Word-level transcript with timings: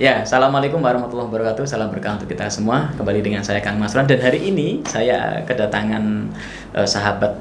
Ya, 0.00 0.24
assalamualaikum 0.24 0.80
warahmatullahi 0.80 1.28
wabarakatuh. 1.28 1.68
Salam 1.68 1.92
berkah 1.92 2.16
untuk 2.16 2.24
kita 2.24 2.48
semua. 2.48 2.88
Kembali 2.96 3.20
dengan 3.20 3.44
saya 3.44 3.60
Kang 3.60 3.76
Masran 3.76 4.08
dan 4.08 4.16
hari 4.24 4.48
ini 4.48 4.80
saya 4.88 5.44
kedatangan 5.44 6.24
eh, 6.72 6.88
sahabat 6.88 7.36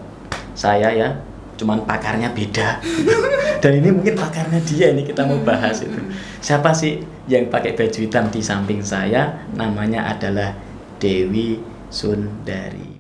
saya 0.60 0.92
ya. 0.92 1.16
Cuman 1.56 1.88
pakarnya 1.88 2.36
beda. 2.36 2.84
dan 3.64 3.72
ini 3.80 3.96
mungkin 3.96 4.12
pakarnya 4.12 4.60
dia 4.68 4.92
ini 4.92 5.08
kita 5.08 5.24
mau 5.24 5.40
bahas 5.40 5.88
itu. 5.88 6.04
Siapa 6.44 6.76
sih 6.76 7.00
yang 7.32 7.48
pakai 7.48 7.80
baju 7.80 7.96
hitam 7.96 8.28
di 8.28 8.44
samping 8.44 8.84
saya? 8.84 9.48
Namanya 9.56 10.12
adalah 10.12 10.52
Dewi 11.00 11.64
Sundari. 11.88 12.99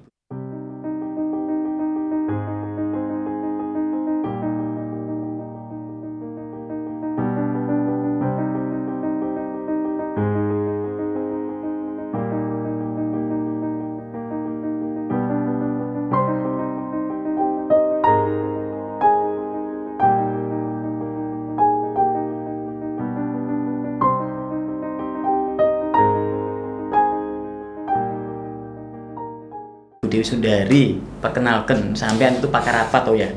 Dewi 30.10 30.26
Sundari, 30.26 30.84
perkenalkan 31.22 31.94
sampean 31.94 32.36
itu 32.36 32.50
pakar 32.50 32.90
apa 32.90 33.00
tuh 33.02 33.16
ya? 33.16 33.30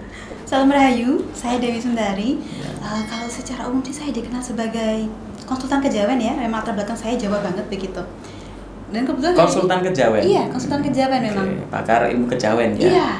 Salam 0.42 0.69
Rahayu, 0.69 1.23
saya 1.33 1.61
Dewi 1.61 1.79
Sundari. 1.79 2.41
Uh, 2.83 3.03
kalau 3.06 3.29
secara 3.29 3.69
umum 3.69 3.81
sih 3.81 3.95
saya 3.95 4.11
dikenal 4.11 4.42
sebagai 4.42 5.06
konsultan 5.45 5.79
kejawen 5.79 6.19
ya, 6.19 6.33
memang 6.34 6.61
latar 6.61 6.75
belakang 6.75 6.97
saya 6.97 7.14
Jawa 7.14 7.41
banget 7.41 7.64
begitu. 7.69 8.03
Dan 8.92 9.09
kebetulan 9.09 9.33
Konsultan 9.33 9.81
kejawen. 9.81 10.20
Iya, 10.20 10.42
konsultan 10.53 10.84
kejawen 10.84 11.20
memang. 11.25 11.47
Oke, 11.48 11.64
pakar 11.73 12.01
ilmu 12.12 12.29
kejawen 12.29 12.77
ya. 12.77 12.89
Iya, 12.92 13.11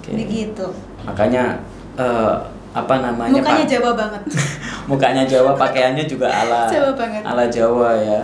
Oke. 0.00 0.10
begitu. 0.16 0.66
Makanya 1.04 1.60
eh, 2.00 2.34
apa 2.72 2.94
namanya? 3.04 3.36
Mukanya? 3.36 3.64
Jawa 3.68 3.92
banget. 3.92 4.22
Mukanya 4.88 5.24
Jawa, 5.28 5.52
pakaiannya 5.52 6.08
juga 6.08 6.32
ala 6.32 6.64
Jawa 6.72 6.96
banget. 6.96 7.20
ala 7.20 7.44
Jawa 7.52 7.90
ya. 8.00 8.20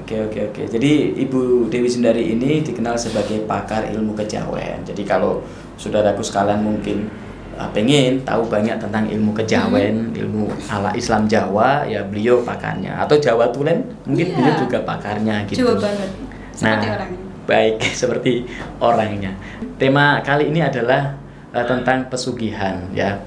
Oke 0.00 0.16
oke 0.18 0.40
oke. 0.48 0.62
Jadi 0.66 0.92
Ibu 1.18 1.68
Dewi 1.68 1.86
Sundari 1.86 2.24
ini 2.28 2.60
dikenal 2.60 2.96
sebagai 2.96 3.44
pakar 3.44 3.86
ilmu 3.86 4.12
kejawen. 4.14 4.82
Jadi 4.82 5.02
kalau 5.02 5.44
saudaraku 5.76 6.20
sekalian 6.20 6.60
mungkin 6.60 7.06
uh, 7.54 7.68
pengen 7.70 8.20
tahu 8.22 8.46
banyak 8.46 8.76
tentang 8.76 9.04
ilmu 9.06 9.30
kejawen, 9.32 10.10
Hmm. 10.10 10.16
ilmu 10.16 10.44
ala 10.66 10.90
Islam 10.92 11.24
Jawa, 11.24 11.84
ya 11.84 12.00
beliau 12.02 12.40
pakarnya. 12.40 12.96
Atau 12.98 13.16
Jawa 13.16 13.48
Tulen, 13.48 13.84
mungkin 14.02 14.26
Iya. 14.26 14.34
beliau 14.34 14.54
juga 14.58 14.78
pakarnya 14.82 15.44
gitu. 15.46 15.62
Jawa 15.62 15.74
banget. 15.78 16.10
Seperti 16.50 16.64
Nah, 16.86 16.96
orangnya. 16.96 17.20
Baik, 17.46 17.74
seperti 18.00 18.32
orangnya. 18.78 19.32
Tema 19.76 20.20
kali 20.20 20.48
ini 20.48 20.60
adalah 20.60 21.16
uh, 21.50 21.64
tentang 21.64 22.08
pesugihan 22.08 22.80
ya. 22.90 23.20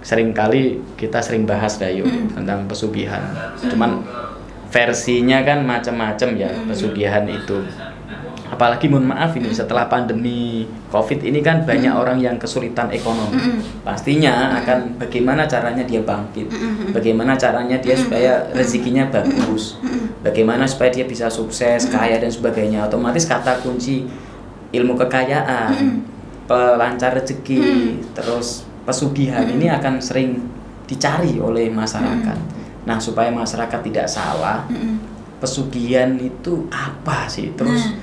Seringkali 0.00 0.80
kita 0.96 1.20
sering 1.20 1.44
bahas 1.44 1.76
Dayu 1.76 2.08
Mm. 2.08 2.32
tentang 2.32 2.64
pesugihan. 2.64 3.20
Cuman 3.60 4.00
versinya 4.70 5.42
kan 5.42 5.66
macam-macam 5.66 6.28
ya 6.38 6.50
pesugihan 6.64 7.26
itu. 7.26 7.66
Apalagi 8.50 8.90
mohon 8.90 9.06
maaf 9.06 9.30
ini 9.38 9.46
setelah 9.54 9.86
pandemi 9.86 10.66
Covid 10.90 11.22
ini 11.22 11.38
kan 11.38 11.62
banyak 11.62 11.94
orang 11.94 12.18
yang 12.18 12.34
kesulitan 12.34 12.90
ekonomi. 12.90 13.38
Mm-mm. 13.38 13.86
Pastinya 13.86 14.58
akan 14.58 14.98
bagaimana 14.98 15.46
caranya 15.46 15.86
dia 15.86 16.02
bangkit. 16.02 16.50
Bagaimana 16.90 17.38
caranya 17.38 17.78
dia 17.78 17.94
supaya 17.94 18.50
rezekinya 18.50 19.06
bagus. 19.06 19.78
Bagaimana 20.26 20.66
supaya 20.66 20.90
dia 20.90 21.06
bisa 21.06 21.30
sukses, 21.30 21.86
kaya 21.94 22.18
dan 22.18 22.30
sebagainya. 22.30 22.90
Otomatis 22.90 23.30
kata 23.30 23.62
kunci 23.62 24.10
ilmu 24.74 24.98
kekayaan, 24.98 26.02
pelancar 26.50 27.22
rezeki, 27.22 28.02
terus 28.18 28.66
pesugihan 28.82 29.46
ini 29.46 29.70
akan 29.70 30.02
sering 30.02 30.42
dicari 30.90 31.38
oleh 31.38 31.70
masyarakat. 31.70 32.59
Nah, 32.90 32.98
supaya 32.98 33.30
masyarakat 33.30 33.80
tidak 33.86 34.10
salah, 34.10 34.66
Mm-mm. 34.66 34.98
pesugihan 35.38 36.10
itu 36.18 36.66
apa 36.68 37.30
sih? 37.30 37.54
Terus 37.54 37.86
Nah, 37.86 37.94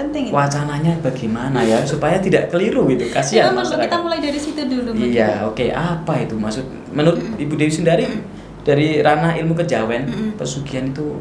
penting 0.00 0.22
itu. 0.24 0.32
wacananya 0.32 0.96
bagaimana 0.98 1.60
ya 1.60 1.84
supaya 1.84 2.16
tidak 2.18 2.48
keliru 2.48 2.88
gitu. 2.88 3.04
Kasihan 3.12 3.52
Kita, 3.52 3.52
perlu- 3.52 3.60
kita 3.60 3.76
masyarakat. 3.84 3.98
mulai 4.00 4.18
dari 4.18 4.40
situ 4.40 4.60
dulu. 4.64 4.90
Iya, 4.96 5.44
oke. 5.44 5.68
Apa 5.68 6.24
itu 6.24 6.34
maksud 6.34 6.64
menurut 6.90 7.20
Ibu 7.36 7.52
Dewi 7.54 7.68
Sundari 7.68 8.08
dari 8.60 8.98
ranah 8.98 9.36
ilmu 9.36 9.52
kejawen, 9.54 10.08
Mm-mm. 10.08 10.30
pesugihan 10.34 10.88
itu 10.88 11.20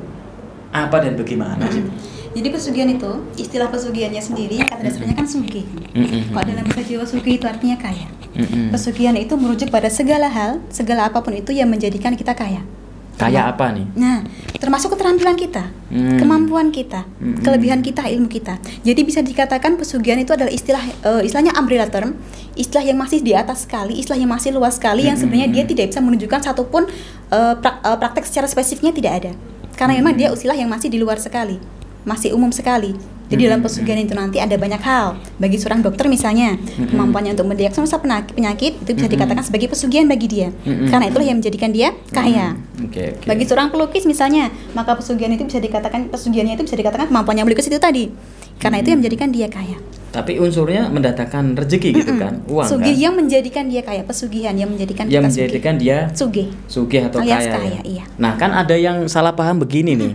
apa 0.72 1.04
dan 1.04 1.14
bagaimana 1.14 1.68
sih? 1.68 1.84
Jadi 2.30 2.48
pesugihan 2.50 2.88
itu, 2.88 3.12
istilah 3.36 3.68
pesugihannya 3.68 4.22
sendiri 4.22 4.62
kata 4.62 4.80
dasarnya 4.80 5.12
kan 5.14 5.26
sugih. 5.26 5.66
Mm-mm. 5.92 6.30
Kalau 6.30 6.46
dalam 6.46 6.64
bahasa 6.64 6.86
Jawa 6.86 7.04
sugih 7.04 7.36
itu 7.36 7.44
artinya 7.44 7.76
kaya. 7.76 8.08
Mm-mm. 8.32 8.70
Pesugihan 8.70 9.18
itu 9.18 9.34
merujuk 9.34 9.68
pada 9.68 9.90
segala 9.90 10.30
hal, 10.30 10.62
segala 10.70 11.10
apa 11.10 11.20
pun 11.20 11.34
itu 11.34 11.50
yang 11.50 11.68
menjadikan 11.68 12.14
kita 12.14 12.32
kaya. 12.32 12.62
Kayak 13.20 13.46
apa 13.54 13.66
nih? 13.76 13.86
Nah, 14.00 14.24
termasuk 14.56 14.96
keterampilan 14.96 15.36
kita, 15.36 15.68
Hmm. 15.92 16.16
kemampuan 16.16 16.72
kita, 16.72 17.04
Mm-mm. 17.20 17.44
kelebihan 17.44 17.84
kita, 17.84 18.08
ilmu 18.08 18.32
kita. 18.32 18.56
Jadi 18.80 19.02
bisa 19.04 19.20
dikatakan 19.20 19.76
pesugihan 19.76 20.16
itu 20.16 20.32
adalah 20.32 20.48
istilah 20.48 20.80
eh, 20.80 21.22
istilahnya 21.28 21.52
umbrella 21.54 21.86
term, 21.86 22.16
istilah 22.56 22.88
yang 22.88 22.96
masih 22.96 23.20
di 23.20 23.36
atas 23.36 23.68
sekali, 23.68 24.00
istilah 24.00 24.16
yang 24.16 24.32
masih 24.32 24.56
luas 24.56 24.80
sekali 24.80 25.04
yang 25.04 25.20
sebenarnya 25.20 25.52
dia 25.52 25.64
tidak 25.66 25.92
bisa 25.92 26.00
menunjukkan 26.00 26.40
satupun 26.42 26.88
eh, 27.30 27.54
prak- 27.60 27.84
eh, 27.84 27.98
praktek 28.00 28.24
secara 28.24 28.48
spesifiknya 28.48 28.96
tidak 28.96 29.14
ada. 29.20 29.32
Karena 29.76 30.00
memang 30.00 30.16
dia 30.16 30.32
istilah 30.32 30.56
yang 30.56 30.72
masih 30.72 30.88
di 30.88 31.00
luar 31.00 31.20
sekali, 31.20 31.60
masih 32.04 32.32
umum 32.32 32.52
sekali. 32.52 32.96
Jadi 33.30 33.42
dalam 33.46 33.62
Mm-mm. 33.62 33.70
pesugihan 33.70 34.00
itu 34.00 34.12
nanti 34.12 34.38
ada 34.38 34.52
banyak 34.54 34.82
hal. 34.82 35.14
Bagi 35.38 35.56
seorang 35.56 35.80
dokter 35.80 36.06
misalnya, 36.06 36.58
kemampuannya 36.58 37.38
untuk 37.38 37.46
mendiagnosa 37.46 37.98
penyakit, 37.98 38.34
penyakit 38.34 38.74
itu 38.80 38.92
bisa 38.92 39.06
Mm-mm. 39.06 39.14
dikatakan 39.14 39.44
sebagai 39.46 39.68
pesugihan 39.70 40.10
bagi 40.10 40.26
dia. 40.26 40.50
Karena 40.66 41.06
itulah 41.06 41.24
yang 41.24 41.38
menjadikan 41.38 41.70
dia 41.70 41.94
kaya. 42.10 42.58
Hmm, 42.58 42.90
Oke, 42.90 43.14
oke. 43.14 43.26
Bagi 43.30 43.44
seorang 43.46 43.70
pelukis 43.70 44.04
misalnya, 44.04 44.50
maka 44.74 44.98
pesugihan 44.98 45.30
itu 45.30 45.46
bisa 45.46 45.58
dikatakan 45.58 46.10
pesugihannya 46.10 46.58
itu 46.58 46.66
bisa 46.66 46.74
dikatakan 46.74 47.06
kemampuannya 47.06 47.46
melukis 47.46 47.70
itu 47.70 47.78
tadi. 47.78 48.10
Karena 48.58 48.82
itu 48.82 48.90
yang 48.90 49.00
menjadikan 49.00 49.30
dia 49.30 49.48
kaya. 49.48 49.78
Tapi 50.10 50.42
unsurnya 50.42 50.90
mendatangkan 50.90 51.54
rezeki 51.54 51.90
gitu 51.96 52.18
kan, 52.18 52.42
uang 52.50 52.66
Sugih 52.66 52.92
kan. 52.92 53.04
yang 53.06 53.14
menjadikan 53.14 53.70
dia 53.70 53.86
kaya, 53.86 54.02
pesugihan 54.02 54.58
yang 54.58 54.66
menjadikan 54.68 55.06
Yang 55.06 55.24
menjadikan 55.30 55.78
dia 55.78 56.10
sugih. 56.12 56.50
sugih 56.66 57.06
atau 57.06 57.22
Alias 57.22 57.46
kaya. 57.46 57.54
kaya, 57.54 57.70
ya? 57.78 57.82
iya. 57.86 58.04
Nah, 58.18 58.34
kan 58.36 58.50
ada 58.50 58.74
yang 58.74 59.06
salah 59.06 59.32
paham 59.32 59.62
begini 59.62 59.94
nih. 59.94 60.14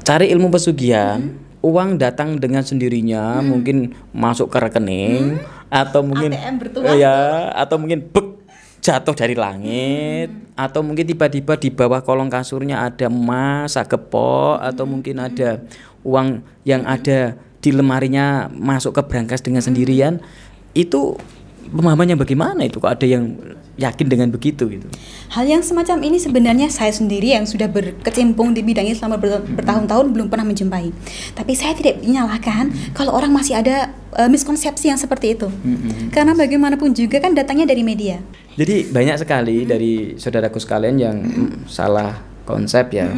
Cari 0.00 0.32
ilmu 0.32 0.48
pesugihan, 0.48 1.28
uang 1.60 2.00
datang 2.00 2.40
dengan 2.40 2.64
sendirinya, 2.64 3.44
mungkin 3.44 3.92
masuk 4.16 4.48
ke 4.48 4.58
rekening 4.60 5.40
atau 5.68 6.00
mungkin 6.00 6.32
ATM 6.32 6.56
bertuah. 6.56 6.94
ya, 6.96 7.18
atau 7.52 7.76
mungkin 7.76 8.08
bek 8.08 8.40
jatuh 8.80 9.12
dari 9.12 9.36
langit 9.36 10.32
atau 10.56 10.80
mungkin 10.80 11.04
tiba-tiba 11.04 11.60
di 11.60 11.68
bawah 11.68 12.00
kolong 12.00 12.32
kasurnya 12.32 12.80
ada 12.88 13.12
emas, 13.12 13.76
gepok 13.76 14.56
atau 14.56 14.88
mungkin 14.88 15.20
ada 15.20 15.60
uang 16.00 16.40
yang 16.64 16.88
ada 16.88 17.36
di 17.60 17.70
lemarinya 17.76 18.48
masuk 18.48 18.96
ke 18.96 19.02
brankas 19.04 19.44
dengan 19.44 19.60
sendirian. 19.60 20.24
Itu 20.72 21.20
pemahamannya 21.68 22.16
bagaimana 22.16 22.64
itu? 22.64 22.80
Kok 22.80 22.88
ada 22.88 23.04
yang 23.04 23.36
yakin 23.80 24.06
dengan 24.12 24.28
begitu 24.28 24.68
gitu. 24.68 24.86
Hal 25.32 25.48
yang 25.48 25.64
semacam 25.64 26.04
ini 26.04 26.20
sebenarnya 26.20 26.68
saya 26.68 26.92
sendiri 26.92 27.32
yang 27.32 27.48
sudah 27.48 27.66
berkecimpung 27.72 28.52
di 28.52 28.60
bidang 28.60 28.84
ini 28.84 28.94
selama 28.94 29.16
ber- 29.16 29.42
bertahun-tahun 29.56 30.06
belum 30.12 30.28
pernah 30.28 30.44
menjumpai. 30.44 30.92
Tapi 31.32 31.52
saya 31.56 31.72
tidak 31.72 32.04
menyalahkan 32.04 32.68
kalau 32.92 33.16
orang 33.16 33.32
masih 33.32 33.56
ada 33.56 33.90
eh, 34.20 34.28
miskonsepsi 34.28 34.92
yang 34.92 35.00
seperti 35.00 35.40
itu. 35.40 35.48
Mm-mm. 35.48 36.12
Karena 36.12 36.36
bagaimanapun 36.36 36.92
juga 36.92 37.18
kan 37.24 37.32
datangnya 37.32 37.72
dari 37.72 37.80
media. 37.80 38.20
Jadi 38.60 38.92
banyak 38.92 39.16
sekali 39.16 39.64
dari 39.64 40.20
saudaraku 40.20 40.60
sekalian 40.60 40.96
yang 41.00 41.16
mm, 41.24 41.64
salah 41.64 42.20
konsep 42.44 42.92
ya 42.92 43.08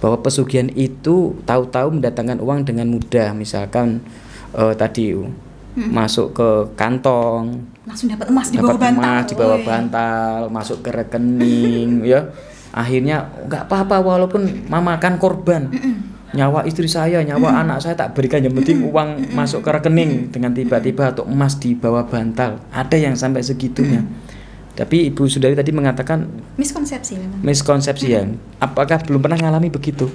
bahwa 0.00 0.16
pesugihan 0.24 0.72
itu 0.72 1.36
tahu-tahu 1.44 2.00
mendatangkan 2.00 2.40
uang 2.40 2.64
dengan 2.64 2.88
mudah. 2.88 3.36
Misalkan 3.36 4.00
eh, 4.56 4.74
tadi 4.74 5.12
uh, 5.12 5.28
masuk 5.76 6.34
ke 6.34 6.48
kantong, 6.74 7.69
Langsung 7.90 8.06
dapat 8.06 8.30
emas 8.30 8.46
di 8.54 8.56
bawah 8.62 8.78
bantal. 8.78 9.02
emas 9.02 9.24
di 9.26 9.34
bawah 9.34 9.60
bantal, 9.66 10.38
masuk 10.54 10.78
ke 10.78 10.90
rekening, 10.94 12.06
ya. 12.06 12.30
Akhirnya 12.70 13.26
nggak 13.50 13.66
apa-apa 13.66 13.98
walaupun 13.98 14.70
memakan 14.70 15.18
korban. 15.18 15.66
Nyawa 16.30 16.62
istri 16.62 16.86
saya, 16.86 17.18
nyawa 17.26 17.66
anak 17.66 17.82
saya 17.82 17.98
tak 17.98 18.14
berikan 18.14 18.38
yang 18.38 18.54
penting 18.54 18.86
uang 18.86 19.34
masuk 19.34 19.66
ke 19.66 19.74
rekening 19.74 20.30
dengan 20.30 20.54
tiba-tiba 20.54 21.10
atau 21.10 21.26
emas 21.26 21.58
di 21.58 21.74
bawah 21.74 22.06
bantal. 22.06 22.62
Ada 22.70 22.94
yang 22.94 23.18
sampai 23.18 23.42
segitunya. 23.42 24.06
Tapi 24.78 25.10
Ibu 25.10 25.26
Sudari 25.26 25.58
tadi 25.58 25.74
mengatakan 25.74 26.30
Miskonsepsi 26.54 27.18
memang. 27.18 27.42
miskonsepsi 27.42 28.06
ya. 28.06 28.22
Apakah 28.62 29.02
belum 29.02 29.18
pernah 29.18 29.42
ngalami 29.42 29.66
begitu? 29.66 30.06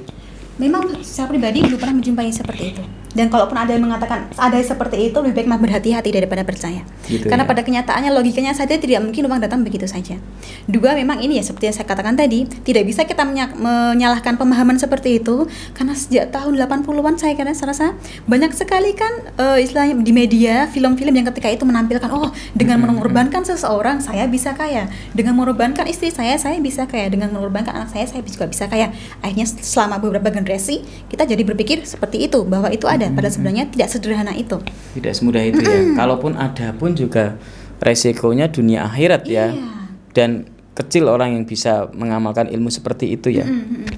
Memang 0.56 0.88
secara 1.04 1.36
pribadi 1.36 1.60
belum 1.68 1.75
pernah 1.75 2.00
menjumpai 2.00 2.31
seperti 2.31 2.63
itu. 2.72 2.83
Dan 3.15 3.31
kalaupun 3.31 3.56
ada 3.56 3.71
yang 3.71 3.88
mengatakan 3.88 4.27
ada 4.35 4.59
seperti 4.59 5.09
itu, 5.09 5.17
lebih 5.23 5.41
baik 5.41 5.47
mah 5.47 5.59
berhati-hati 5.59 6.12
daripada 6.12 6.44
percaya. 6.44 6.83
Gitu 7.07 7.25
Karena 7.25 7.47
ya. 7.47 7.50
pada 7.50 7.62
kenyataannya 7.63 8.12
logikanya 8.12 8.51
saja 8.51 8.75
tidak 8.75 9.00
mungkin 9.00 9.25
uang 9.31 9.39
datang 9.39 9.63
begitu 9.63 9.88
saja. 9.88 10.19
Dua 10.67 10.91
memang 10.94 11.23
ini 11.23 11.39
ya 11.39 11.44
seperti 11.47 11.71
yang 11.71 11.75
saya 11.79 11.88
katakan 11.88 12.19
tadi, 12.19 12.44
tidak 12.67 12.83
bisa 12.83 13.07
kita 13.07 13.23
menya- 13.23 13.56
menyalahkan 13.56 14.35
pemahaman 14.35 14.75
seperti 14.75 15.23
itu 15.23 15.47
karena 15.71 15.95
sejak 15.95 16.35
tahun 16.35 16.59
80-an 16.59 17.15
saya 17.15 17.33
kira 17.39 17.56
saya 17.56 17.71
rasa 17.71 17.88
banyak 18.27 18.51
sekali 18.51 18.91
kan 18.91 19.31
eh, 19.39 19.63
istilahnya 19.63 19.95
di 20.03 20.12
media 20.12 20.67
film-film 20.67 21.15
yang 21.15 21.25
ketika 21.31 21.47
itu 21.47 21.63
menampilkan 21.63 22.12
oh 22.12 22.35
dengan 22.51 22.83
mengorbankan 22.83 23.47
seseorang 23.47 24.03
saya 24.03 24.27
bisa 24.27 24.51
kaya, 24.51 24.91
dengan 25.15 25.39
mengorbankan 25.39 25.88
istri 25.88 26.12
saya 26.12 26.35
saya 26.35 26.59
bisa 26.59 26.83
kaya, 26.83 27.07
dengan 27.07 27.31
mengorbankan 27.31 27.71
anak 27.71 27.89
saya 27.95 28.06
saya 28.09 28.21
juga 28.25 28.51
bisa 28.51 28.67
kaya. 28.67 28.91
Akhirnya 29.23 29.47
selama 29.47 30.03
beberapa 30.03 30.27
generasi 30.33 30.83
kita 31.07 31.23
jadi 31.23 31.45
berpikir 31.47 31.88
seperti 31.88 32.27
itu 32.27 32.44
bahwa 32.44 32.67
itu 32.73 32.89
ada 32.89 33.05
padahal 33.12 33.34
sebenarnya 33.34 33.63
tidak 33.69 33.88
sederhana 33.92 34.34
itu. 34.34 34.57
Tidak 34.98 35.13
semudah 35.13 35.44
itu 35.44 35.62
ya. 35.62 35.94
Kalaupun 35.98 36.40
ada 36.40 36.72
pun 36.74 36.96
juga 36.96 37.38
resikonya 37.84 38.50
dunia 38.50 38.88
akhirat 38.88 39.28
ya. 39.28 39.52
Iya. 39.52 39.68
Dan 40.16 40.30
kecil 40.75 41.07
orang 41.07 41.36
yang 41.40 41.44
bisa 41.48 41.88
mengamalkan 41.96 42.48
ilmu 42.52 42.72
seperti 42.72 43.16
itu 43.16 43.31
ya. 43.31 43.48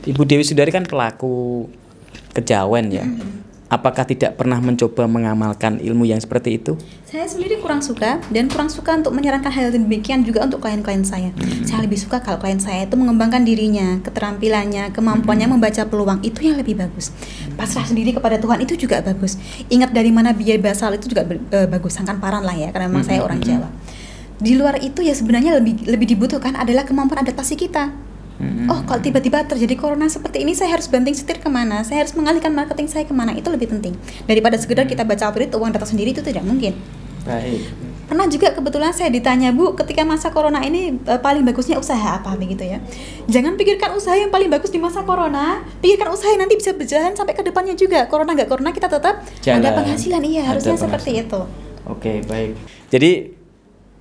Ibu 0.05 0.21
Dewi 0.25 0.45
Sundari 0.45 0.69
kan 0.69 0.85
pelaku 0.85 1.67
kejawen 2.33 2.93
ya. 2.93 3.05
Apakah 3.67 4.07
tidak 4.07 4.39
pernah 4.39 4.63
mencoba 4.63 5.11
mengamalkan 5.11 5.83
ilmu 5.83 6.07
yang 6.07 6.23
seperti 6.23 6.55
itu? 6.55 6.79
Saya 7.03 7.27
sendiri 7.27 7.59
kurang 7.59 7.83
suka 7.83 8.23
dan 8.31 8.47
kurang 8.47 8.71
suka 8.71 8.95
untuk 8.95 9.11
menyarankan 9.11 9.51
hal 9.51 9.75
demikian 9.75 10.23
juga 10.23 10.47
untuk 10.47 10.63
klien-klien 10.63 11.03
saya. 11.03 11.35
Saya 11.67 11.83
lebih 11.83 11.99
suka 11.99 12.23
kalau 12.23 12.39
klien 12.39 12.63
saya 12.63 12.87
itu 12.87 12.95
mengembangkan 12.95 13.43
dirinya, 13.43 13.99
keterampilannya, 14.07 14.95
kemampuannya 14.95 15.51
membaca 15.51 15.83
peluang 15.83 16.23
itu 16.23 16.47
yang 16.47 16.55
lebih 16.55 16.79
bagus. 16.79 17.11
Pasrah 17.59 17.83
sendiri 17.83 18.15
kepada 18.15 18.39
Tuhan 18.39 18.63
itu 18.63 18.79
juga 18.79 19.03
bagus. 19.03 19.35
Ingat 19.67 19.91
dari 19.91 20.15
mana 20.15 20.31
biaya 20.31 20.63
basal 20.63 20.95
itu 20.95 21.11
juga 21.11 21.27
eh, 21.27 21.67
bagus, 21.67 21.99
sangkan 21.99 22.23
paran 22.23 22.47
lah 22.47 22.55
ya 22.55 22.71
karena 22.71 22.87
memang 22.87 23.03
saya 23.03 23.19
orang 23.19 23.43
Jawa. 23.43 23.67
Di 24.39 24.55
luar 24.55 24.79
itu 24.79 25.03
ya 25.03 25.11
sebenarnya 25.11 25.59
lebih 25.59 25.91
lebih 25.91 26.07
dibutuhkan 26.15 26.55
adalah 26.55 26.87
kemampuan 26.87 27.19
adaptasi 27.19 27.59
kita. 27.59 28.06
Mm-mm. 28.37 28.69
Oh, 28.69 28.85
kalau 28.85 29.01
tiba-tiba 29.01 29.41
terjadi 29.49 29.73
corona 29.73 30.05
seperti 30.05 30.45
ini, 30.45 30.53
saya 30.53 30.77
harus 30.77 30.85
banting 30.85 31.17
setir 31.17 31.41
ke 31.41 31.49
mana? 31.49 31.81
Saya 31.81 32.05
harus 32.05 32.13
mengalihkan 32.13 32.53
marketing 32.53 32.85
saya 32.85 33.03
ke 33.03 33.13
mana? 33.13 33.33
Itu 33.33 33.49
lebih 33.49 33.73
penting 33.73 33.97
daripada 34.29 34.61
sekedar 34.61 34.85
kita 34.85 35.01
baca 35.01 35.33
berita 35.33 35.57
uang 35.57 35.73
datang 35.73 35.89
sendiri 35.89 36.13
itu 36.13 36.21
tidak 36.21 36.45
mungkin. 36.45 36.77
Baik. 37.25 37.65
Pernah 38.07 38.23
juga 38.31 38.55
kebetulan 38.55 38.95
saya 38.95 39.11
ditanya 39.11 39.51
Bu, 39.51 39.75
ketika 39.75 40.07
masa 40.07 40.31
corona 40.31 40.63
ini 40.63 40.95
eh, 40.95 41.19
paling 41.19 41.43
bagusnya 41.43 41.75
usaha 41.75 42.23
apa 42.23 42.39
begitu 42.39 42.63
ya? 42.63 42.79
Jangan 43.27 43.59
pikirkan 43.59 43.99
usaha 43.99 44.15
yang 44.15 44.31
paling 44.31 44.47
bagus 44.47 44.71
di 44.71 44.79
masa 44.79 45.03
corona, 45.03 45.59
pikirkan 45.83 46.15
usaha 46.15 46.31
yang 46.31 46.47
nanti 46.47 46.55
bisa 46.55 46.71
berjalan 46.71 47.11
sampai 47.19 47.35
ke 47.35 47.43
depannya 47.43 47.75
juga. 47.75 48.07
Corona 48.07 48.31
nggak 48.31 48.47
corona 48.47 48.71
kita 48.71 48.87
tetap 48.87 49.27
Jalan. 49.43 49.59
ada 49.59 49.69
penghasilan, 49.75 50.23
iya 50.23 50.47
harusnya 50.47 50.79
seperti 50.79 51.19
itu. 51.19 51.41
Oke, 51.83 52.23
baik. 52.23 52.55
Jadi 52.87 53.36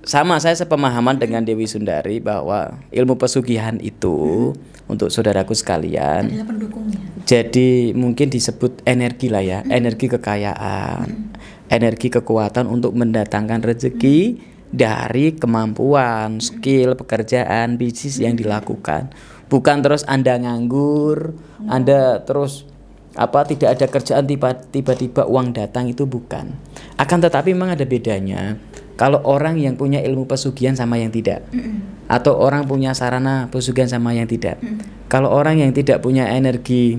sama 0.07 0.39
saya 0.39 0.55
sepemahaman 0.55 1.19
dengan 1.19 1.43
Dewi 1.43 1.67
Sundari 1.67 2.23
bahwa 2.23 2.79
ilmu 2.89 3.19
pesugihan 3.19 3.75
itu 3.77 4.55
untuk 4.87 5.11
saudaraku 5.11 5.51
sekalian 5.51 6.31
Adalah 6.31 6.47
pendukungnya. 6.47 6.99
jadi 7.27 7.91
mungkin 7.91 8.31
disebut 8.31 8.87
energi 8.87 9.27
lah 9.27 9.43
ya, 9.43 9.59
energi 9.67 10.07
kekayaan, 10.07 11.35
energi 11.67 12.07
kekuatan 12.07 12.71
untuk 12.71 12.95
mendatangkan 12.95 13.67
rezeki 13.67 14.39
dari 14.67 15.35
kemampuan, 15.35 16.39
skill, 16.39 16.95
pekerjaan, 16.95 17.75
bisnis 17.75 18.19
yang 18.19 18.39
dilakukan. 18.39 19.11
Bukan 19.47 19.79
terus 19.79 20.07
Anda 20.07 20.39
nganggur, 20.39 21.35
Anda 21.67 22.23
terus 22.23 22.63
apa 23.11 23.43
tidak 23.43 23.75
ada 23.75 23.85
kerjaan 23.87 24.23
tiba- 24.23 24.63
tiba-tiba 24.71 25.27
uang 25.27 25.51
datang 25.51 25.91
itu 25.91 26.07
bukan. 26.07 26.55
Akan 26.95 27.19
tetapi 27.19 27.51
memang 27.51 27.75
ada 27.75 27.83
bedanya 27.83 28.55
kalau 28.97 29.21
orang 29.23 29.61
yang 29.61 29.77
punya 29.77 30.01
ilmu 30.01 30.25
pesugihan 30.25 30.73
sama 30.73 30.97
yang 30.97 31.13
tidak. 31.13 31.45
Atau 32.09 32.33
orang 32.33 32.65
punya 32.65 32.97
sarana 32.97 33.45
pesugihan 33.53 33.85
sama 33.85 34.17
yang 34.17 34.25
tidak. 34.25 34.57
Kalau 35.07 35.29
orang 35.29 35.61
yang 35.61 35.71
tidak 35.71 36.01
punya 36.01 36.25
energi, 36.33 36.97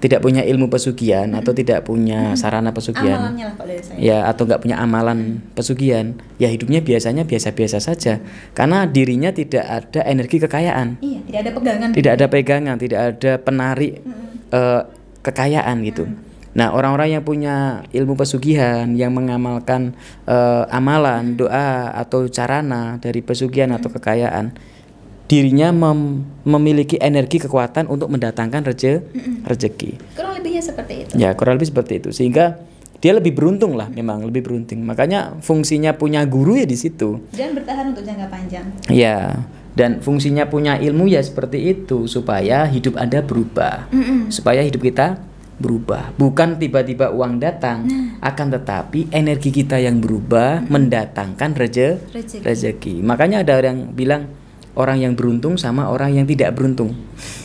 tidak 0.00 0.20
punya 0.20 0.44
ilmu 0.44 0.68
pesugihan 0.68 1.32
atau 1.32 1.56
tidak 1.56 1.88
punya 1.88 2.36
sarana 2.36 2.76
pesugihan, 2.76 3.32
lah 3.32 3.56
ya 3.96 4.28
atau 4.28 4.44
nggak 4.44 4.60
punya 4.60 4.76
amalan 4.76 5.40
pesugihan, 5.56 6.12
ya 6.36 6.52
hidupnya 6.52 6.84
biasanya 6.84 7.24
biasa-biasa 7.24 7.80
saja. 7.80 8.20
Karena 8.52 8.84
dirinya 8.84 9.32
tidak 9.32 9.64
ada 9.64 10.04
energi 10.04 10.44
kekayaan, 10.44 11.00
Iya, 11.00 11.20
tidak 11.24 11.40
ada 11.40 11.50
pegangan. 11.56 11.88
tidak 11.96 12.12
ada 12.20 12.26
pegangan, 12.28 12.76
tidak 12.76 13.00
ada 13.00 13.32
penarik 13.40 13.92
eh, 14.52 14.82
kekayaan 15.24 15.76
gitu. 15.88 16.04
Nah, 16.54 16.70
orang-orang 16.70 17.18
yang 17.18 17.22
punya 17.26 17.82
ilmu 17.90 18.14
pesugihan, 18.14 18.86
yang 18.94 19.10
mengamalkan 19.10 19.98
eh, 20.26 20.64
amalan, 20.70 21.34
doa 21.34 21.90
atau 21.98 22.30
carana 22.30 23.02
dari 23.02 23.26
pesugihan 23.26 23.74
atau 23.74 23.90
kekayaan, 23.90 24.54
dirinya 25.26 25.74
mem- 25.74 26.22
memiliki 26.46 26.94
energi 27.02 27.42
kekuatan 27.42 27.90
untuk 27.90 28.06
mendatangkan 28.06 28.70
reje 28.70 29.02
rezeki. 29.42 30.14
Kurang 30.14 30.38
lebihnya 30.38 30.62
seperti 30.62 30.94
itu. 31.02 31.12
Ya, 31.18 31.34
kurang 31.34 31.58
lebih 31.58 31.74
seperti 31.74 31.98
itu. 31.98 32.14
Sehingga 32.14 32.62
dia 33.02 33.12
lebih 33.12 33.34
beruntung 33.34 33.74
lah, 33.74 33.90
memang 33.90 34.22
lebih 34.22 34.46
beruntung. 34.46 34.80
Makanya 34.86 35.34
fungsinya 35.42 35.92
punya 35.98 36.22
guru 36.24 36.56
ya 36.56 36.64
di 36.70 36.78
situ. 36.78 37.18
Dan 37.34 37.58
bertahan 37.58 37.92
untuk 37.92 38.06
jangka 38.06 38.30
panjang. 38.30 38.64
Ya, 38.88 39.42
dan 39.74 39.98
fungsinya 39.98 40.46
punya 40.46 40.78
ilmu 40.78 41.10
ya 41.10 41.18
seperti 41.18 41.66
itu 41.66 42.06
supaya 42.06 42.62
hidup 42.70 42.94
Anda 42.94 43.20
berubah. 43.26 43.90
Mm-mm. 43.90 44.30
Supaya 44.30 44.62
hidup 44.62 44.86
kita 44.86 45.18
berubah. 45.58 46.14
Bukan 46.18 46.58
tiba-tiba 46.58 47.14
uang 47.14 47.38
datang, 47.38 47.86
akan 48.18 48.46
tetapi 48.58 49.10
energi 49.14 49.50
kita 49.54 49.78
yang 49.78 50.02
berubah 50.02 50.66
mendatangkan 50.66 51.50
reje 51.54 52.02
Rezeki. 52.10 52.42
rezeki. 52.42 52.94
Makanya 53.06 53.46
ada 53.46 53.58
orang 53.58 53.94
bilang 53.94 54.30
orang 54.74 55.02
yang 55.06 55.14
beruntung 55.14 55.54
sama 55.54 55.86
orang 55.90 56.14
yang 56.14 56.26
tidak 56.26 56.54
beruntung. 56.54 56.94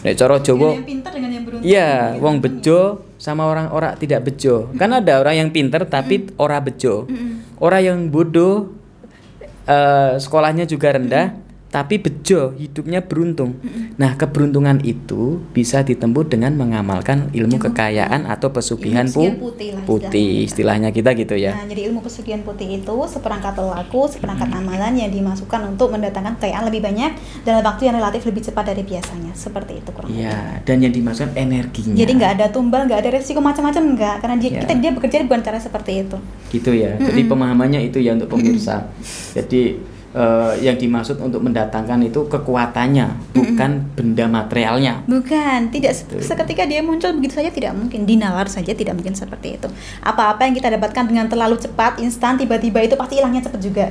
Nek 0.01 0.17
cara 0.17 0.41
Jawa 0.41 0.73
Dengan 0.73 0.81
yang 0.81 0.89
pintar 0.89 1.11
dengan 1.13 1.31
yang 1.31 1.43
beruntung. 1.45 1.65
Iya, 1.65 1.91
wong 2.17 2.35
bejo 2.41 2.79
sama 3.21 3.45
orang 3.45 3.69
ora 3.69 3.93
tidak 3.93 4.25
bejo. 4.25 4.73
Kan 4.79 4.95
ada 4.95 5.21
orang 5.21 5.35
yang 5.45 5.49
pinter 5.53 5.85
tapi 5.85 6.33
ora 6.41 6.57
bejo. 6.57 7.05
Orang 7.61 7.81
yang 7.83 7.99
bodoh 8.09 8.73
eh, 9.69 10.17
sekolahnya 10.17 10.65
juga 10.65 10.97
rendah 10.97 11.48
tapi 11.69 11.97
bejo, 11.97 12.57
hidupnya 12.57 12.99
beruntung. 12.99 13.61
Nah, 13.95 14.17
keberuntungan 14.17 14.81
itu 14.81 15.37
bisa 15.49 15.79
ditempuh 15.79 16.25
dengan 16.25 16.53
mengamalkan 16.53 17.29
ilmu 17.29 17.61
kekayaan 17.61 18.25
atau 18.25 18.49
pesugihan 18.49 19.05
pu- 19.05 19.29
putih 19.31 19.77
lah 19.77 19.85
putih, 19.85 20.43
istilahnya 20.43 20.89
kita 20.89 21.13
gitu 21.13 21.37
ya. 21.37 21.53
Nah, 21.53 21.69
jadi 21.69 21.85
ilmu 21.87 22.01
pesugihan 22.01 22.41
putih 22.41 22.73
itu 22.75 22.95
seperangkat 23.05 23.53
laku, 23.55 24.09
seperangkat 24.09 24.49
amalan 24.49 24.97
yang 24.97 25.13
dimasukkan 25.13 25.69
untuk 25.69 25.93
mendatangkan 25.93 26.35
kekayaan 26.35 26.65
lebih 26.65 26.81
banyak 26.81 27.11
dalam 27.43 27.61
waktu 27.61 27.81
yang 27.85 27.95
relatif 27.95 28.25
lebih 28.25 28.41
cepat 28.41 28.63
dari 28.67 28.81
biasanya. 28.81 29.31
Seperti 29.31 29.77
itu 29.77 29.89
kurang 29.91 30.09
lebih. 30.09 30.25
Iya, 30.25 30.65
dan 30.65 30.77
yang 30.79 30.91
dimaksud 30.91 31.29
energinya. 31.33 31.93
Jadi 31.95 32.11
nggak 32.11 32.31
ada 32.33 32.45
tumbal, 32.49 32.89
nggak 32.89 32.99
ada 32.99 33.09
resiko 33.13 33.39
macam-macam 33.39 33.83
nggak, 33.93 34.15
karena 34.17 34.35
dia 34.37 34.49
Ya. 34.49 34.59
kita 34.65 34.73
dia 34.75 34.89
bekerja 34.89 35.21
bukan 35.21 35.41
cara 35.45 35.61
seperti 35.61 36.01
itu. 36.01 36.17
gitu 36.49 36.73
ya. 36.73 36.97
Jadi 36.97 37.21
pemahamannya 37.23 37.77
itu 37.83 38.01
ya 38.01 38.17
untuk 38.17 38.33
pemirsa. 38.33 38.89
Jadi 39.31 39.77
eh, 40.09 40.53
yang 40.59 40.75
dimaksud 40.75 41.17
untuk 41.17 41.39
mendatangkan 41.39 42.01
itu 42.01 42.25
kekuatannya, 42.25 43.07
bukan 43.31 43.71
benda 43.93 44.25
materialnya. 44.25 45.05
Bukan, 45.05 45.69
tidak 45.69 45.93
se- 45.93 46.05
Betul. 46.05 46.25
seketika 46.25 46.63
dia 46.63 46.81
muncul 46.81 47.13
begitu 47.13 47.35
saja 47.35 47.49
tidak 47.49 47.73
mungkin. 47.73 48.03
Dinalar 48.03 48.45
saja 48.45 48.71
tidak 48.71 48.93
mungkin 48.93 49.13
seperti 49.13 49.55
itu. 49.55 49.69
Apa-apa 50.01 50.43
yang 50.43 50.53
kita 50.53 50.69
dapatkan 50.71 51.05
dengan 51.05 51.25
terlalu 51.25 51.55
cepat, 51.55 51.97
instan, 51.99 52.35
tiba-tiba 52.35 52.81
itu 52.81 52.93
pasti 52.93 53.17
hilangnya 53.17 53.45
cepat 53.45 53.61
juga. 53.61 53.87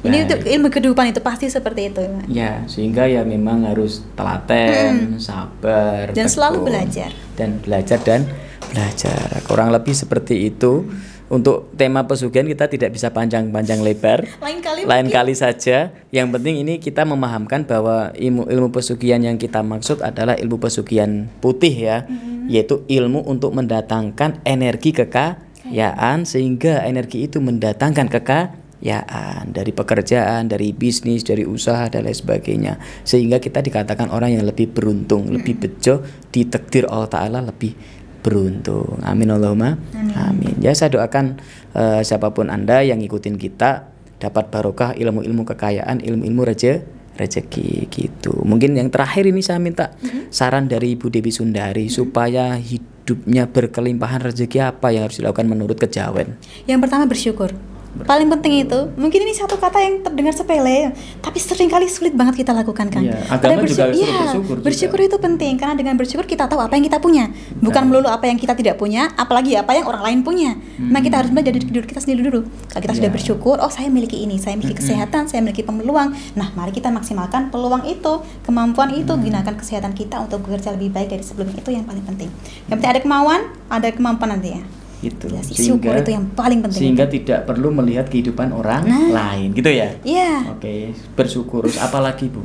Ini 0.00 0.08
Baik. 0.10 0.24
untuk 0.24 0.40
ilmu 0.48 0.66
kehidupan 0.70 1.06
itu 1.12 1.20
pasti 1.20 1.46
seperti 1.46 1.92
itu. 1.92 2.00
Ya, 2.26 2.64
sehingga 2.64 3.04
ya 3.04 3.20
memang 3.20 3.68
harus 3.68 4.00
telaten, 4.16 5.20
sabar, 5.20 6.08
Dan 6.10 6.24
selalu 6.24 6.56
tekun, 6.56 6.68
belajar. 6.72 7.10
dan 7.36 7.50
belajar 7.60 7.98
dan 8.00 8.20
belajar. 8.66 9.44
Kurang 9.44 9.68
lebih 9.68 9.92
seperti 9.92 10.48
itu. 10.48 10.88
Untuk 11.30 11.70
tema 11.78 12.10
pesugihan 12.10 12.42
kita 12.42 12.66
tidak 12.66 12.90
bisa 12.90 13.14
panjang-panjang 13.14 13.86
lebar. 13.86 14.26
Lain 14.42 14.58
kali 14.58 14.82
lain 14.82 15.06
mungkin. 15.06 15.14
kali 15.14 15.34
saja. 15.38 15.94
Yang 16.10 16.26
penting 16.34 16.66
ini 16.66 16.82
kita 16.82 17.06
memahamkan 17.06 17.62
bahwa 17.70 18.10
ilmu 18.18 18.50
ilmu 18.50 18.74
pesugihan 18.74 19.22
yang 19.22 19.38
kita 19.38 19.62
maksud 19.62 20.02
adalah 20.02 20.34
ilmu 20.34 20.58
pesugihan 20.58 21.30
putih 21.38 21.70
ya, 21.70 22.02
yaitu 22.50 22.82
ilmu 22.90 23.22
untuk 23.30 23.54
mendatangkan 23.54 24.42
energi 24.42 24.90
kekayaan 24.90 26.26
sehingga 26.26 26.82
energi 26.82 27.30
itu 27.30 27.38
mendatangkan 27.38 28.10
kekayaan 28.10 29.54
dari 29.54 29.70
pekerjaan, 29.70 30.50
dari 30.50 30.74
bisnis, 30.74 31.22
dari 31.22 31.46
usaha 31.46 31.86
dan 31.86 32.10
lain 32.10 32.18
sebagainya. 32.18 32.82
Sehingga 33.06 33.38
kita 33.38 33.62
dikatakan 33.62 34.10
orang 34.10 34.34
yang 34.34 34.42
lebih 34.50 34.74
beruntung, 34.74 35.30
lebih 35.30 35.62
bejo, 35.62 36.02
ditakdir 36.34 36.90
Allah 36.90 37.06
taala 37.06 37.38
lebih 37.38 37.99
beruntung. 38.20 39.00
Amin 39.02 39.32
Allahumma. 39.32 39.76
Amin. 40.16 40.56
Ya 40.60 40.76
saya 40.76 40.92
doakan 40.94 41.40
eh, 41.74 42.00
siapa 42.04 42.32
pun 42.32 42.52
Anda 42.52 42.84
yang 42.84 43.00
ngikutin 43.00 43.36
kita 43.40 43.90
dapat 44.20 44.52
barokah 44.52 44.92
ilmu-ilmu 44.94 45.48
kekayaan, 45.48 46.04
ilmu-ilmu 46.04 46.44
reje 46.44 46.84
rezeki 47.16 47.88
gitu. 47.92 48.32
Mungkin 48.44 48.76
yang 48.76 48.88
terakhir 48.88 49.28
ini 49.28 49.44
saya 49.44 49.60
minta 49.60 49.92
saran 50.32 50.68
dari 50.68 50.96
Ibu 50.96 51.12
Dewi 51.12 51.32
Sundari 51.32 51.88
supaya 51.92 52.56
hidup 52.56 53.00
hidupnya 53.10 53.50
berkelimpahan 53.50 54.22
rezeki 54.22 54.62
apa 54.62 54.94
yang 54.94 55.10
harus 55.10 55.18
dilakukan 55.18 55.50
menurut 55.50 55.74
kejawen? 55.74 56.38
Yang 56.70 56.86
pertama 56.86 57.10
bersyukur. 57.10 57.50
Paling 57.90 58.30
penting 58.30 58.62
itu, 58.62 58.78
mungkin 58.94 59.26
ini 59.26 59.34
satu 59.34 59.58
kata 59.58 59.82
yang 59.82 59.98
terdengar 60.06 60.30
sepele, 60.30 60.94
tapi 61.18 61.42
sering 61.42 61.66
kali 61.66 61.90
sulit 61.90 62.14
banget 62.14 62.46
kita 62.46 62.54
lakukan 62.54 62.86
kan. 62.86 63.02
Padahal 63.02 63.58
agama 63.58 63.66
juga 63.66 63.90
suruh 63.90 63.98
iya, 63.98 64.14
bersyukur 64.14 64.54
juga. 64.56 64.64
bersyukur 64.70 64.98
itu 65.02 65.16
penting 65.18 65.52
karena 65.58 65.74
dengan 65.74 65.94
bersyukur 65.98 66.22
kita 66.22 66.46
tahu 66.46 66.62
apa 66.62 66.78
yang 66.78 66.86
kita 66.86 67.02
punya, 67.02 67.34
bukan 67.58 67.82
melulu 67.90 68.06
apa 68.06 68.30
yang 68.30 68.38
kita 68.38 68.54
tidak 68.54 68.78
punya, 68.78 69.10
apalagi 69.18 69.58
apa 69.58 69.74
yang 69.74 69.90
orang 69.90 70.02
lain 70.06 70.18
punya. 70.22 70.54
Nah 70.78 71.02
kita 71.02 71.18
harus 71.18 71.34
belajar 71.34 71.50
dari 71.50 71.66
diri 71.66 71.86
kita 71.86 71.98
sendiri 71.98 72.30
dulu. 72.30 72.46
Kalau 72.70 72.82
kita 72.86 72.94
sudah 72.94 73.10
Iya. 73.10 73.16
bersyukur, 73.18 73.56
oh 73.58 73.70
saya 73.74 73.90
memiliki 73.90 74.22
ini, 74.22 74.38
saya 74.38 74.54
memiliki 74.54 74.78
kesehatan, 74.86 75.26
saya 75.26 75.42
memiliki 75.42 75.66
peluang. 75.66 76.14
Nah 76.38 76.48
mari 76.54 76.70
kita 76.70 76.94
maksimalkan 76.94 77.50
peluang 77.50 77.82
itu, 77.90 78.22
kemampuan 78.46 78.94
itu, 78.94 79.12
gunakan 79.18 79.54
kesehatan 79.58 79.98
kita 79.98 80.22
untuk 80.22 80.46
bekerja 80.46 80.70
lebih 80.78 80.94
baik 80.94 81.10
dari 81.10 81.26
sebelumnya 81.26 81.58
itu 81.58 81.74
yang 81.74 81.82
paling 81.82 82.06
penting. 82.06 82.30
Yang 82.70 82.76
penting 82.78 82.90
ada 82.94 83.00
kemauan, 83.02 83.40
ada 83.66 83.88
kemampuan 83.90 84.38
nanti 84.38 84.54
ya. 84.54 84.62
Itu. 85.00 85.32
Ya, 85.32 85.40
sih, 85.40 85.56
syukur 85.56 85.96
itu 85.96 86.12
yang 86.12 86.28
paling 86.36 86.60
penting. 86.60 86.80
Sehingga 86.84 87.08
tidak 87.08 87.48
perlu 87.48 87.72
melihat 87.72 88.04
kehidupan 88.04 88.52
orang 88.52 88.84
Nah. 88.84 89.08
lain, 89.08 89.56
gitu 89.56 89.72
ya. 89.72 89.96
Iya. 90.04 90.52
Oke, 90.52 90.92
bersyukur. 91.16 91.64
Terus 91.64 91.80
apa 91.80 91.98
lagi, 92.04 92.28
Bu? 92.28 92.44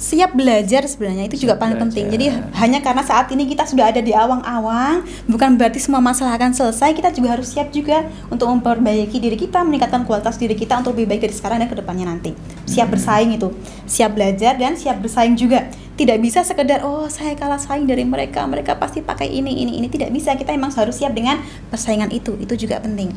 Siap 0.00 0.32
belajar 0.32 0.88
sebenarnya 0.88 1.28
itu 1.28 1.44
juga 1.44 1.54
Siap 1.54 1.60
paling 1.60 1.76
penting. 1.76 2.08
Jadi 2.08 2.32
hanya 2.56 2.80
karena 2.80 3.04
saat 3.04 3.28
ini 3.28 3.44
kita 3.44 3.68
sudah 3.68 3.92
ada 3.92 4.00
di 4.00 4.16
awang-awang, 4.16 5.04
bukan 5.28 5.60
berarti 5.60 5.76
semua 5.76 6.00
masalah 6.00 6.40
akan 6.40 6.56
selesai. 6.56 6.96
Kita 6.96 7.12
juga 7.12 7.36
harus 7.36 7.52
siap 7.52 7.68
juga 7.68 8.08
untuk 8.32 8.48
memperbaiki 8.48 9.20
diri 9.20 9.36
kita, 9.36 9.60
meningkatkan 9.60 10.08
kualitas 10.08 10.40
diri 10.40 10.56
kita 10.56 10.80
untuk 10.80 10.96
lebih 10.96 11.12
baik 11.12 11.28
dari 11.28 11.34
sekarang 11.36 11.60
dan 11.60 11.68
ke 11.68 11.76
depannya 11.76 12.08
nanti. 12.08 12.32
Siap 12.64 12.88
Hmm. 12.88 12.96
bersaing 12.96 13.30
itu, 13.36 13.52
siap 13.84 14.16
belajar 14.16 14.56
dan 14.56 14.72
siap 14.72 15.04
bersaing 15.04 15.36
juga. 15.36 15.68
Tidak 16.00 16.16
bisa 16.16 16.40
sekedar 16.40 16.80
oh 16.80 17.04
saya 17.12 17.36
kalah 17.36 17.60
saing 17.60 17.84
dari 17.84 18.08
mereka, 18.08 18.48
mereka 18.48 18.80
pasti 18.80 19.04
pakai 19.04 19.28
ini 19.28 19.52
ini 19.52 19.76
ini. 19.76 19.92
Tidak 19.92 20.08
bisa. 20.08 20.32
Kita 20.32 20.48
emang 20.56 20.72
harus 20.72 20.96
siap 20.96 21.12
dengan 21.12 21.44
persaingan 21.68 22.08
itu. 22.08 22.40
Itu 22.40 22.56
juga 22.56 22.80
penting. 22.80 23.12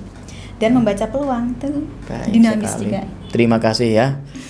Dan 0.59 0.75
membaca 0.75 1.07
peluang 1.07 1.55
itu 1.55 1.87
Baik 2.11 2.27
dinamis 2.27 2.75
sekali. 2.75 2.83
juga. 2.91 3.01
Terima 3.31 3.57
kasih 3.63 3.87
ya 3.87 4.07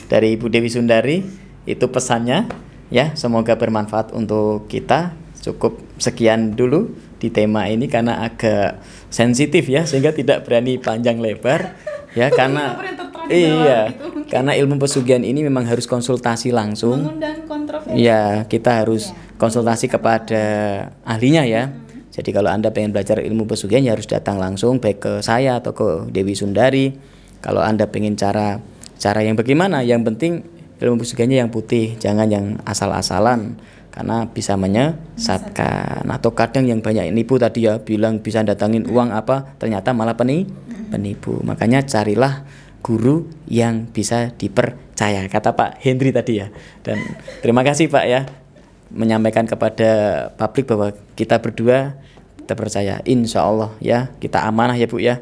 dari 0.10 0.34
Ibu 0.34 0.50
Dewi 0.50 0.70
Sundari. 0.74 1.43
Itu 1.64 1.90
pesannya 1.90 2.48
ya. 2.90 3.16
Semoga 3.16 3.56
bermanfaat 3.56 4.12
untuk 4.16 4.68
kita. 4.68 5.16
Cukup 5.44 5.76
sekian 6.00 6.56
dulu 6.56 6.96
di 7.20 7.28
tema 7.28 7.68
ini 7.68 7.92
karena 7.92 8.24
agak 8.24 8.80
sensitif 9.12 9.68
ya 9.68 9.84
sehingga 9.84 10.16
tidak 10.16 10.48
berani 10.48 10.80
panjang 10.80 11.20
lebar 11.20 11.76
ya 12.16 12.28
karena 12.40 12.80
iya 13.32 13.92
gitu. 13.92 14.28
karena 14.28 14.52
ilmu 14.56 14.76
pesugihan 14.80 15.24
ini 15.24 15.44
memang 15.44 15.64
harus 15.64 15.88
konsultasi 15.88 16.52
langsung 16.52 17.08
Mengundang 17.08 17.44
kontroversi. 17.48 17.96
Iya, 17.96 18.48
kita 18.48 18.84
harus 18.84 19.12
Iya. 19.12 19.40
konsultasi 19.40 19.86
kepada 19.92 20.44
ahlinya 21.04 21.44
ya. 21.44 21.72
Jadi 22.14 22.30
kalau 22.30 22.52
Anda 22.52 22.70
pengen 22.70 22.94
belajar 22.94 23.20
ilmu 23.20 23.50
pesugihan 23.50 23.82
ya 23.84 23.92
harus 23.98 24.06
datang 24.06 24.38
langsung 24.38 24.78
baik 24.78 25.00
ke 25.02 25.14
saya 25.26 25.60
atau 25.60 25.74
ke 25.74 26.08
Dewi 26.14 26.38
Sundari. 26.38 26.94
Kalau 27.44 27.60
Anda 27.60 27.90
pengen 27.90 28.16
cara 28.16 28.62
cara 29.02 29.20
yang 29.26 29.36
bagaimana, 29.36 29.82
yang 29.84 30.06
penting 30.06 30.46
ilmu 30.82 31.02
pesugihannya 31.02 31.46
yang 31.46 31.52
putih, 31.54 31.98
jangan 32.00 32.30
yang 32.30 32.58
asal-asalan 32.64 33.58
karena 33.94 34.26
bisa 34.26 34.58
menyesatkan. 34.58 36.10
Atau 36.10 36.34
kadang 36.34 36.66
yang 36.66 36.82
banyak 36.82 37.14
nipu 37.14 37.38
tadi 37.38 37.70
ya 37.70 37.78
bilang 37.78 38.26
bisa 38.26 38.42
datangin 38.42 38.90
uang 38.90 39.14
apa 39.14 39.54
ternyata 39.62 39.94
malah 39.94 40.18
peni 40.18 40.50
penipu. 40.90 41.38
Makanya 41.46 41.86
carilah 41.86 42.42
guru 42.82 43.30
yang 43.46 43.88
bisa 43.88 44.34
dipercaya 44.34 45.30
kata 45.30 45.54
Pak 45.54 45.80
Hendri 45.86 46.10
tadi 46.10 46.42
ya. 46.42 46.50
Dan 46.82 46.98
terima 47.46 47.62
kasih 47.62 47.88
Pak 47.88 48.06
ya 48.10 48.26
menyampaikan 48.90 49.46
kepada 49.46 49.92
publik 50.38 50.70
bahwa 50.70 50.94
kita 51.14 51.38
berdua 51.38 51.94
kita 52.44 52.54
percaya. 52.58 53.00
Insya 53.06 53.46
Allah 53.46 53.72
ya 53.78 54.10
kita 54.18 54.42
amanah 54.42 54.76
ya 54.76 54.90
Bu 54.90 54.98
ya. 54.98 55.22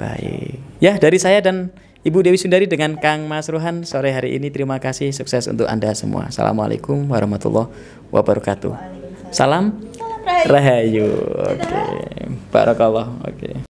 Baik. 0.00 0.58
Ya 0.80 0.96
dari 0.96 1.20
saya 1.20 1.44
dan 1.44 1.76
Ibu 2.06 2.22
Dewi 2.22 2.38
Sundari 2.38 2.70
dengan 2.70 2.94
Kang 2.94 3.26
Mas 3.26 3.50
Ruhan 3.50 3.82
sore 3.82 4.14
hari 4.14 4.38
ini. 4.38 4.54
Terima 4.54 4.78
kasih. 4.78 5.10
Sukses 5.10 5.50
untuk 5.50 5.66
Anda 5.66 5.90
semua. 5.98 6.30
Assalamualaikum 6.30 7.10
warahmatullahi 7.10 7.74
wabarakatuh. 8.14 8.72
Salam 9.34 9.82
Rahayu. 10.22 10.46
Rahayu. 10.46 11.08
Oke. 11.58 11.82
Barakallah. 12.54 13.10
Oke 13.26 13.67